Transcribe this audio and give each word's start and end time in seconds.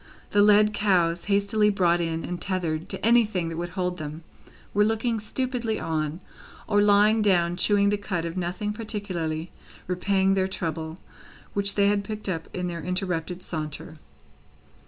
The 0.31 0.41
led 0.41 0.73
cows, 0.73 1.25
hastily 1.25 1.69
brought 1.69 2.01
in 2.01 2.25
and 2.25 2.41
tethered 2.41 2.89
to 2.89 3.05
anything 3.05 3.49
that 3.49 3.57
would 3.57 3.69
hold 3.77 3.99
them, 3.99 4.23
were 4.73 4.83
looking 4.83 5.19
stupidly 5.19 5.79
on, 5.79 6.21
or 6.67 6.81
lying 6.81 7.21
down 7.21 7.55
chewing 7.55 7.89
the 7.91 7.99
cud 7.99 8.25
of 8.25 8.35
nothing 8.35 8.73
particularly 8.73 9.51
repaying 9.85 10.33
their 10.33 10.47
trouble, 10.47 10.97
which 11.53 11.75
they 11.75 11.85
had 11.87 12.03
picked 12.03 12.27
up 12.27 12.49
in 12.51 12.65
their 12.67 12.81
interrupted 12.81 13.43
saunter. 13.43 13.99